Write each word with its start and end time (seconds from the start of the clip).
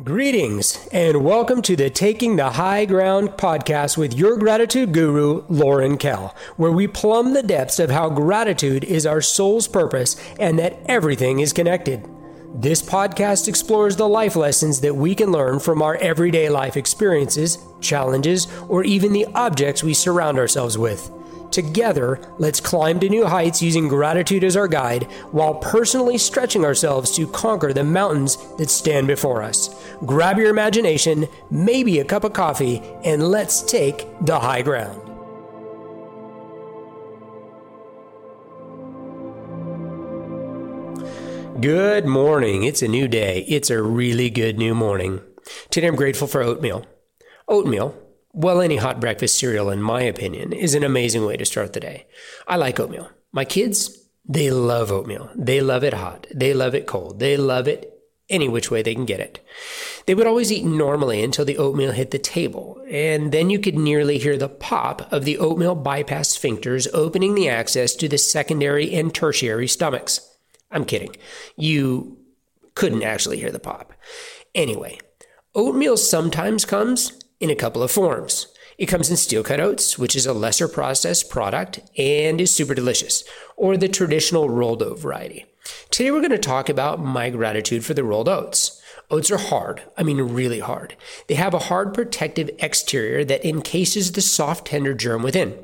Greetings 0.00 0.88
and 0.90 1.22
welcome 1.22 1.60
to 1.60 1.76
the 1.76 1.90
Taking 1.90 2.36
the 2.36 2.52
High 2.52 2.86
Ground 2.86 3.32
podcast 3.32 3.98
with 3.98 4.14
your 4.14 4.38
gratitude 4.38 4.94
guru, 4.94 5.44
Loren 5.50 5.98
Kell, 5.98 6.34
where 6.56 6.72
we 6.72 6.88
plumb 6.88 7.34
the 7.34 7.42
depths 7.42 7.78
of 7.78 7.90
how 7.90 8.08
gratitude 8.08 8.84
is 8.84 9.04
our 9.04 9.20
soul's 9.20 9.68
purpose 9.68 10.16
and 10.40 10.58
that 10.58 10.80
everything 10.86 11.40
is 11.40 11.52
connected. 11.52 12.08
This 12.54 12.80
podcast 12.80 13.48
explores 13.48 13.96
the 13.96 14.08
life 14.08 14.34
lessons 14.34 14.80
that 14.80 14.96
we 14.96 15.14
can 15.14 15.30
learn 15.30 15.60
from 15.60 15.82
our 15.82 15.96
everyday 15.96 16.48
life 16.48 16.78
experiences, 16.78 17.58
challenges, 17.82 18.48
or 18.70 18.84
even 18.84 19.12
the 19.12 19.26
objects 19.34 19.84
we 19.84 19.92
surround 19.92 20.38
ourselves 20.38 20.78
with. 20.78 21.10
Together, 21.52 22.18
let's 22.38 22.60
climb 22.60 22.98
to 22.98 23.10
new 23.10 23.26
heights 23.26 23.60
using 23.60 23.86
gratitude 23.86 24.42
as 24.42 24.56
our 24.56 24.66
guide 24.66 25.04
while 25.32 25.54
personally 25.56 26.16
stretching 26.16 26.64
ourselves 26.64 27.14
to 27.14 27.26
conquer 27.26 27.74
the 27.74 27.84
mountains 27.84 28.38
that 28.56 28.70
stand 28.70 29.06
before 29.06 29.42
us. 29.42 29.68
Grab 30.06 30.38
your 30.38 30.48
imagination, 30.48 31.28
maybe 31.50 31.98
a 31.98 32.04
cup 32.04 32.24
of 32.24 32.32
coffee, 32.32 32.80
and 33.04 33.28
let's 33.28 33.60
take 33.62 34.06
the 34.22 34.40
high 34.40 34.62
ground. 34.62 34.98
Good 41.60 42.06
morning. 42.06 42.64
It's 42.64 42.80
a 42.80 42.88
new 42.88 43.06
day. 43.08 43.44
It's 43.46 43.68
a 43.68 43.82
really 43.82 44.30
good 44.30 44.56
new 44.56 44.74
morning. 44.74 45.20
Today 45.68 45.86
I'm 45.86 45.96
grateful 45.96 46.26
for 46.26 46.42
oatmeal. 46.42 46.86
Oatmeal, 47.46 47.94
well, 48.32 48.60
any 48.60 48.76
hot 48.76 49.00
breakfast 49.00 49.38
cereal, 49.38 49.70
in 49.70 49.82
my 49.82 50.02
opinion, 50.02 50.52
is 50.52 50.74
an 50.74 50.84
amazing 50.84 51.26
way 51.26 51.36
to 51.36 51.44
start 51.44 51.72
the 51.72 51.80
day. 51.80 52.06
I 52.46 52.56
like 52.56 52.80
oatmeal. 52.80 53.10
My 53.30 53.44
kids, 53.44 54.08
they 54.24 54.50
love 54.50 54.90
oatmeal. 54.90 55.30
They 55.34 55.60
love 55.60 55.84
it 55.84 55.94
hot. 55.94 56.26
They 56.34 56.54
love 56.54 56.74
it 56.74 56.86
cold. 56.86 57.18
They 57.18 57.36
love 57.36 57.68
it 57.68 57.92
any 58.30 58.48
which 58.48 58.70
way 58.70 58.82
they 58.82 58.94
can 58.94 59.04
get 59.04 59.20
it. 59.20 59.40
They 60.06 60.14
would 60.14 60.26
always 60.26 60.50
eat 60.50 60.64
normally 60.64 61.22
until 61.22 61.44
the 61.44 61.58
oatmeal 61.58 61.92
hit 61.92 62.10
the 62.10 62.18
table, 62.18 62.82
and 62.88 63.30
then 63.30 63.50
you 63.50 63.58
could 63.58 63.76
nearly 63.76 64.18
hear 64.18 64.36
the 64.36 64.48
pop 64.48 65.12
of 65.12 65.24
the 65.24 65.38
oatmeal 65.38 65.74
bypass 65.74 66.36
sphincters 66.36 66.88
opening 66.94 67.34
the 67.34 67.48
access 67.48 67.94
to 67.96 68.08
the 68.08 68.18
secondary 68.18 68.94
and 68.94 69.14
tertiary 69.14 69.68
stomachs. 69.68 70.20
I'm 70.70 70.84
kidding. 70.84 71.14
You 71.56 72.16
couldn't 72.74 73.02
actually 73.02 73.38
hear 73.38 73.50
the 73.50 73.58
pop. 73.58 73.92
Anyway, 74.54 74.98
oatmeal 75.54 75.98
sometimes 75.98 76.64
comes 76.64 77.21
in 77.42 77.50
a 77.50 77.56
couple 77.56 77.82
of 77.82 77.90
forms. 77.90 78.46
It 78.78 78.86
comes 78.86 79.10
in 79.10 79.16
steel 79.16 79.42
cut 79.42 79.58
oats, 79.58 79.98
which 79.98 80.14
is 80.14 80.26
a 80.26 80.32
lesser 80.32 80.68
processed 80.68 81.28
product 81.28 81.80
and 81.98 82.40
is 82.40 82.54
super 82.54 82.72
delicious, 82.72 83.24
or 83.56 83.76
the 83.76 83.88
traditional 83.88 84.48
rolled 84.48 84.80
oat 84.80 85.00
variety. 85.00 85.46
Today 85.90 86.12
we're 86.12 86.20
going 86.20 86.30
to 86.30 86.38
talk 86.38 86.68
about 86.68 87.00
my 87.00 87.30
gratitude 87.30 87.84
for 87.84 87.94
the 87.94 88.04
rolled 88.04 88.28
oats. 88.28 88.80
Oats 89.10 89.28
are 89.32 89.38
hard, 89.38 89.82
I 89.98 90.04
mean 90.04 90.20
really 90.20 90.60
hard. 90.60 90.96
They 91.26 91.34
have 91.34 91.52
a 91.52 91.58
hard 91.58 91.92
protective 91.92 92.48
exterior 92.60 93.24
that 93.24 93.44
encases 93.44 94.12
the 94.12 94.22
soft 94.22 94.68
tender 94.68 94.94
germ 94.94 95.24
within. 95.24 95.58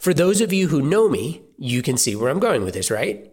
For 0.00 0.14
those 0.14 0.40
of 0.40 0.52
you 0.52 0.68
who 0.68 0.80
know 0.80 1.10
me, 1.10 1.42
you 1.58 1.82
can 1.82 1.98
see 1.98 2.16
where 2.16 2.30
I'm 2.30 2.40
going 2.40 2.64
with 2.64 2.72
this, 2.72 2.90
right? 2.90 3.30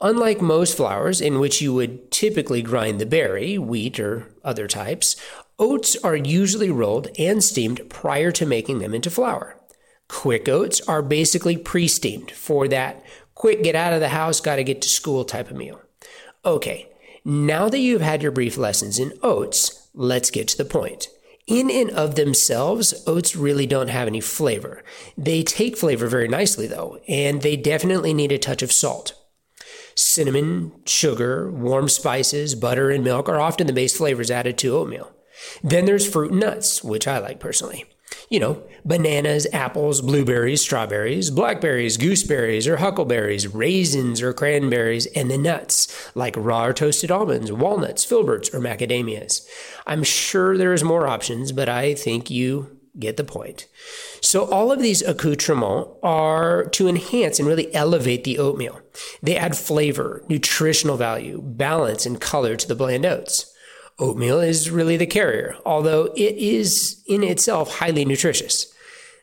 Unlike 0.00 0.42
most 0.42 0.76
flours, 0.76 1.22
in 1.22 1.38
which 1.38 1.62
you 1.62 1.72
would 1.72 2.10
typically 2.10 2.60
grind 2.60 2.98
the 2.98 3.06
berry, 3.06 3.56
wheat, 3.56 3.98
or 3.98 4.34
other 4.44 4.68
types, 4.68 5.16
Oats 5.58 5.96
are 6.04 6.16
usually 6.16 6.70
rolled 6.70 7.08
and 7.18 7.42
steamed 7.42 7.88
prior 7.88 8.30
to 8.30 8.44
making 8.44 8.78
them 8.78 8.94
into 8.94 9.08
flour. 9.08 9.58
Quick 10.06 10.48
oats 10.48 10.82
are 10.82 11.00
basically 11.00 11.56
pre 11.56 11.88
steamed 11.88 12.30
for 12.30 12.68
that 12.68 13.02
quick 13.34 13.62
get 13.62 13.74
out 13.74 13.94
of 13.94 14.00
the 14.00 14.10
house, 14.10 14.40
got 14.40 14.56
to 14.56 14.64
get 14.64 14.82
to 14.82 14.88
school 14.88 15.24
type 15.24 15.50
of 15.50 15.56
meal. 15.56 15.80
Okay, 16.44 16.90
now 17.24 17.70
that 17.70 17.78
you've 17.78 18.02
had 18.02 18.22
your 18.22 18.32
brief 18.32 18.58
lessons 18.58 18.98
in 18.98 19.14
oats, 19.22 19.88
let's 19.94 20.30
get 20.30 20.46
to 20.48 20.58
the 20.58 20.64
point. 20.66 21.08
In 21.46 21.70
and 21.70 21.90
of 21.90 22.16
themselves, 22.16 22.92
oats 23.06 23.34
really 23.34 23.66
don't 23.66 23.88
have 23.88 24.08
any 24.08 24.20
flavor. 24.20 24.84
They 25.16 25.42
take 25.42 25.78
flavor 25.78 26.06
very 26.06 26.28
nicely 26.28 26.66
though, 26.66 27.00
and 27.08 27.40
they 27.40 27.56
definitely 27.56 28.12
need 28.12 28.30
a 28.30 28.38
touch 28.38 28.62
of 28.62 28.72
salt. 28.72 29.14
Cinnamon, 29.94 30.72
sugar, 30.84 31.50
warm 31.50 31.88
spices, 31.88 32.54
butter, 32.54 32.90
and 32.90 33.02
milk 33.02 33.26
are 33.26 33.40
often 33.40 33.66
the 33.66 33.72
base 33.72 33.96
flavors 33.96 34.30
added 34.30 34.58
to 34.58 34.76
oatmeal. 34.76 35.15
Then 35.62 35.84
there's 35.84 36.08
fruit 36.08 36.30
and 36.30 36.40
nuts, 36.40 36.82
which 36.82 37.06
I 37.06 37.18
like 37.18 37.40
personally. 37.40 37.84
You 38.28 38.40
know, 38.40 38.62
bananas, 38.84 39.46
apples, 39.52 40.00
blueberries, 40.00 40.60
strawberries, 40.60 41.30
blackberries, 41.30 41.96
gooseberries, 41.96 42.66
or 42.66 42.78
huckleberries, 42.78 43.52
raisins 43.52 44.20
or 44.20 44.32
cranberries, 44.32 45.06
and 45.06 45.30
the 45.30 45.38
nuts, 45.38 46.10
like 46.14 46.34
raw 46.36 46.66
or 46.66 46.72
toasted 46.72 47.10
almonds, 47.10 47.52
walnuts, 47.52 48.04
filberts, 48.04 48.52
or 48.52 48.60
macadamias. 48.60 49.46
I'm 49.86 50.02
sure 50.02 50.56
there's 50.56 50.82
more 50.82 51.06
options, 51.06 51.52
but 51.52 51.68
I 51.68 51.94
think 51.94 52.30
you 52.30 52.76
get 52.98 53.16
the 53.16 53.24
point. 53.24 53.66
So, 54.20 54.44
all 54.46 54.72
of 54.72 54.80
these 54.80 55.02
accoutrements 55.02 55.90
are 56.02 56.64
to 56.70 56.88
enhance 56.88 57.38
and 57.38 57.46
really 57.46 57.72
elevate 57.74 58.24
the 58.24 58.38
oatmeal. 58.38 58.80
They 59.22 59.36
add 59.36 59.56
flavor, 59.56 60.24
nutritional 60.28 60.96
value, 60.96 61.40
balance, 61.42 62.06
and 62.06 62.20
color 62.20 62.56
to 62.56 62.66
the 62.66 62.74
bland 62.74 63.06
oats. 63.06 63.52
Oatmeal 63.98 64.40
is 64.40 64.70
really 64.70 64.96
the 64.96 65.06
carrier, 65.06 65.56
although 65.64 66.12
it 66.16 66.36
is 66.36 67.02
in 67.06 67.22
itself 67.22 67.76
highly 67.76 68.04
nutritious. 68.04 68.72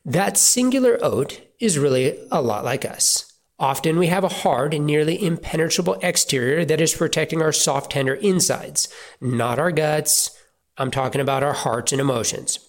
That 0.04 0.38
singular 0.38 0.98
oat 1.02 1.42
is 1.60 1.78
really 1.78 2.18
a 2.32 2.42
lot 2.42 2.66
like 2.66 2.84
us. 2.84 3.32
Often 3.60 3.98
we 3.98 4.08
have 4.08 4.24
a 4.24 4.30
hard 4.30 4.74
and 4.74 4.86
nearly 4.86 5.24
impenetrable 5.24 6.00
exterior 6.02 6.66
that 6.66 6.82
is 6.82 6.96
protecting 6.96 7.42
our 7.42 7.52
soft, 7.52 7.92
tender 7.92 8.16
insides, 8.16 8.90
not 9.22 9.60
our 9.60 9.72
guts. 9.72 10.32
I'm 10.78 10.90
talking 10.90 11.22
about 11.22 11.44
our 11.44 11.54
hearts 11.54 11.92
and 11.92 12.02
emotions. 12.02 12.60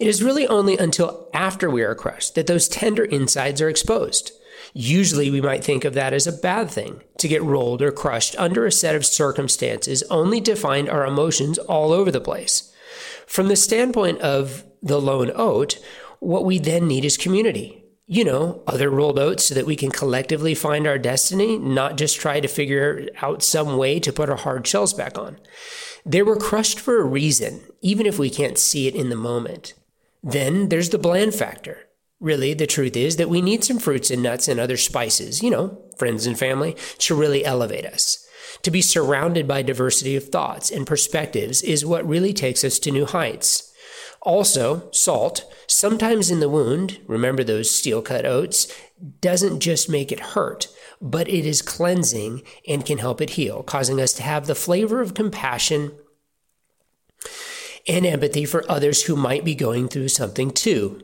It 0.00 0.06
is 0.06 0.22
really 0.22 0.48
only 0.48 0.78
until 0.78 1.28
after 1.34 1.68
we 1.68 1.82
are 1.82 1.94
crushed 1.94 2.34
that 2.34 2.46
those 2.46 2.66
tender 2.66 3.04
insides 3.04 3.60
are 3.60 3.68
exposed. 3.68 4.32
Usually, 4.72 5.30
we 5.30 5.42
might 5.42 5.62
think 5.62 5.84
of 5.84 5.94
that 5.94 6.14
as 6.14 6.26
a 6.26 6.32
bad 6.32 6.70
thing 6.70 7.02
to 7.18 7.28
get 7.28 7.42
rolled 7.42 7.82
or 7.82 7.92
crushed 7.92 8.34
under 8.38 8.64
a 8.64 8.72
set 8.72 8.94
of 8.94 9.04
circumstances 9.04 10.02
only 10.04 10.40
to 10.40 10.56
find 10.56 10.88
our 10.88 11.06
emotions 11.06 11.58
all 11.58 11.92
over 11.92 12.10
the 12.10 12.20
place. 12.20 12.72
From 13.26 13.48
the 13.48 13.56
standpoint 13.56 14.20
of 14.20 14.64
the 14.82 15.00
lone 15.00 15.30
oat, 15.34 15.78
what 16.20 16.44
we 16.44 16.58
then 16.58 16.88
need 16.88 17.04
is 17.04 17.16
community. 17.16 17.84
You 18.06 18.24
know, 18.24 18.62
other 18.66 18.88
rolled 18.88 19.18
oats 19.18 19.44
so 19.44 19.54
that 19.54 19.66
we 19.66 19.76
can 19.76 19.90
collectively 19.90 20.54
find 20.54 20.86
our 20.86 20.96
destiny, 20.96 21.58
not 21.58 21.98
just 21.98 22.18
try 22.18 22.40
to 22.40 22.48
figure 22.48 23.06
out 23.20 23.42
some 23.42 23.76
way 23.76 24.00
to 24.00 24.12
put 24.12 24.30
our 24.30 24.36
hard 24.36 24.66
shells 24.66 24.94
back 24.94 25.18
on. 25.18 25.38
They 26.06 26.22
were 26.22 26.36
crushed 26.36 26.80
for 26.80 27.00
a 27.00 27.04
reason, 27.04 27.60
even 27.82 28.06
if 28.06 28.18
we 28.18 28.30
can't 28.30 28.56
see 28.56 28.86
it 28.86 28.94
in 28.94 29.10
the 29.10 29.16
moment. 29.16 29.74
Then 30.22 30.70
there's 30.70 30.88
the 30.88 30.98
bland 30.98 31.34
factor. 31.34 31.87
Really, 32.20 32.52
the 32.52 32.66
truth 32.66 32.96
is 32.96 33.16
that 33.16 33.28
we 33.28 33.40
need 33.40 33.62
some 33.62 33.78
fruits 33.78 34.10
and 34.10 34.22
nuts 34.22 34.48
and 34.48 34.58
other 34.58 34.76
spices, 34.76 35.42
you 35.42 35.50
know, 35.50 35.78
friends 35.96 36.26
and 36.26 36.36
family, 36.36 36.76
to 36.98 37.14
really 37.14 37.44
elevate 37.44 37.86
us. 37.86 38.26
To 38.62 38.70
be 38.72 38.82
surrounded 38.82 39.46
by 39.46 39.62
diversity 39.62 40.16
of 40.16 40.28
thoughts 40.28 40.70
and 40.70 40.86
perspectives 40.86 41.62
is 41.62 41.86
what 41.86 42.08
really 42.08 42.32
takes 42.32 42.64
us 42.64 42.80
to 42.80 42.90
new 42.90 43.06
heights. 43.06 43.72
Also, 44.22 44.90
salt, 44.90 45.44
sometimes 45.68 46.28
in 46.28 46.40
the 46.40 46.48
wound, 46.48 46.98
remember 47.06 47.44
those 47.44 47.70
steel 47.70 48.02
cut 48.02 48.26
oats, 48.26 48.72
doesn't 49.20 49.60
just 49.60 49.88
make 49.88 50.10
it 50.10 50.18
hurt, 50.18 50.66
but 51.00 51.28
it 51.28 51.46
is 51.46 51.62
cleansing 51.62 52.42
and 52.66 52.84
can 52.84 52.98
help 52.98 53.20
it 53.20 53.30
heal, 53.30 53.62
causing 53.62 54.00
us 54.00 54.12
to 54.14 54.24
have 54.24 54.46
the 54.46 54.56
flavor 54.56 55.00
of 55.00 55.14
compassion 55.14 55.92
and 57.86 58.04
empathy 58.04 58.44
for 58.44 58.68
others 58.68 59.04
who 59.04 59.14
might 59.14 59.44
be 59.44 59.54
going 59.54 59.86
through 59.86 60.08
something 60.08 60.50
too 60.50 61.00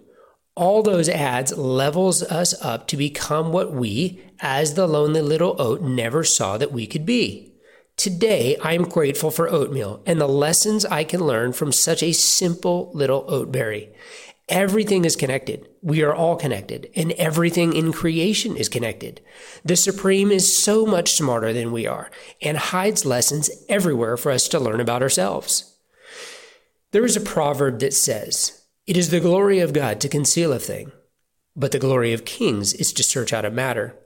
all 0.56 0.82
those 0.82 1.08
ads 1.08 1.56
levels 1.56 2.22
us 2.22 2.54
up 2.62 2.86
to 2.88 2.96
become 2.96 3.52
what 3.52 3.72
we, 3.72 4.22
as 4.40 4.74
the 4.74 4.86
lonely 4.86 5.20
little 5.20 5.56
oat, 5.60 5.82
never 5.82 6.22
saw 6.22 6.56
that 6.58 6.72
we 6.72 6.86
could 6.86 7.04
be. 7.04 7.52
Today, 7.96 8.56
I 8.62 8.74
am 8.74 8.88
grateful 8.88 9.30
for 9.30 9.48
oatmeal 9.48 10.02
and 10.06 10.20
the 10.20 10.28
lessons 10.28 10.84
I 10.84 11.04
can 11.04 11.20
learn 11.20 11.52
from 11.52 11.72
such 11.72 12.02
a 12.02 12.12
simple 12.12 12.90
little 12.92 13.24
oat 13.28 13.52
berry. 13.52 13.94
Everything 14.48 15.04
is 15.04 15.16
connected. 15.16 15.68
We 15.80 16.02
are 16.02 16.14
all 16.14 16.36
connected, 16.36 16.90
and 16.94 17.12
everything 17.12 17.72
in 17.72 17.92
creation 17.92 18.58
is 18.58 18.68
connected. 18.68 19.22
The 19.64 19.76
Supreme 19.76 20.30
is 20.30 20.54
so 20.54 20.84
much 20.84 21.12
smarter 21.12 21.54
than 21.54 21.72
we 21.72 21.86
are 21.86 22.10
and 22.42 22.58
hides 22.58 23.06
lessons 23.06 23.48
everywhere 23.70 24.18
for 24.18 24.30
us 24.30 24.46
to 24.48 24.60
learn 24.60 24.80
about 24.80 25.00
ourselves. 25.00 25.76
There 26.90 27.06
is 27.06 27.16
a 27.16 27.22
proverb 27.22 27.78
that 27.80 27.94
says, 27.94 28.63
it 28.86 28.96
is 28.96 29.10
the 29.10 29.20
glory 29.20 29.60
of 29.60 29.72
God 29.72 30.00
to 30.00 30.08
conceal 30.08 30.52
a 30.52 30.58
thing, 30.58 30.92
but 31.56 31.72
the 31.72 31.78
glory 31.78 32.12
of 32.12 32.24
kings 32.24 32.72
is 32.74 32.92
to 32.94 33.02
search 33.02 33.32
out 33.32 33.44
a 33.44 33.50
matter. 33.50 33.98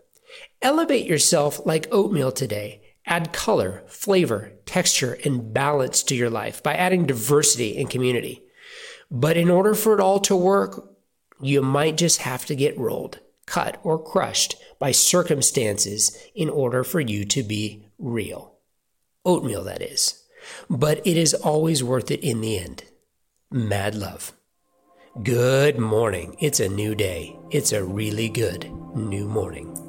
Elevate 0.62 1.06
yourself 1.06 1.64
like 1.66 1.88
oatmeal 1.90 2.30
today. 2.32 2.82
Add 3.06 3.32
color, 3.32 3.84
flavor, 3.88 4.52
texture, 4.66 5.18
and 5.24 5.54
balance 5.54 6.02
to 6.04 6.14
your 6.14 6.28
life 6.28 6.62
by 6.62 6.74
adding 6.74 7.06
diversity 7.06 7.78
and 7.78 7.88
community. 7.88 8.42
But 9.10 9.36
in 9.38 9.50
order 9.50 9.74
for 9.74 9.94
it 9.94 10.00
all 10.00 10.20
to 10.20 10.36
work, 10.36 10.90
you 11.40 11.62
might 11.62 11.96
just 11.96 12.18
have 12.22 12.44
to 12.46 12.54
get 12.54 12.78
rolled, 12.78 13.20
cut, 13.46 13.80
or 13.82 14.02
crushed 14.02 14.56
by 14.78 14.92
circumstances 14.92 16.16
in 16.34 16.50
order 16.50 16.84
for 16.84 17.00
you 17.00 17.24
to 17.24 17.42
be 17.42 17.86
real. 17.98 18.58
Oatmeal, 19.24 19.64
that 19.64 19.80
is. 19.80 20.22
but 20.68 21.06
it 21.06 21.16
is 21.16 21.34
always 21.34 21.82
worth 21.82 22.10
it 22.10 22.20
in 22.20 22.40
the 22.40 22.58
end. 22.58 22.84
Mad 23.50 23.94
love. 23.94 24.32
Good 25.16 25.78
morning. 25.78 26.36
It's 26.38 26.60
a 26.60 26.68
new 26.68 26.94
day. 26.94 27.36
It's 27.50 27.72
a 27.72 27.82
really 27.82 28.28
good 28.28 28.70
new 28.94 29.26
morning. 29.26 29.87